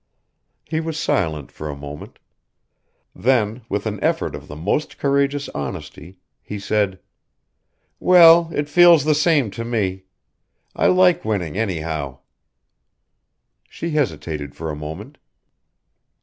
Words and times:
He 0.65 0.79
was 0.79 0.97
silent 0.97 1.51
for 1.51 1.69
a 1.69 1.75
moment. 1.75 2.17
Then, 3.13 3.61
with 3.69 3.85
an 3.85 4.03
effort 4.03 4.33
of 4.33 4.47
the 4.47 4.55
most 4.55 4.97
courageous 4.97 5.47
honesty, 5.49 6.17
he 6.41 6.57
said: 6.57 6.97
"Well, 7.99 8.49
it 8.51 8.67
feels 8.67 9.03
the 9.05 9.13
same 9.13 9.51
to 9.51 9.63
me. 9.63 10.05
I 10.75 10.87
like 10.87 11.23
winning 11.23 11.55
anyhow." 11.55 12.17
She 13.69 13.91
hesitated 13.91 14.55
for 14.55 14.71
a 14.71 14.75
moment. 14.75 15.19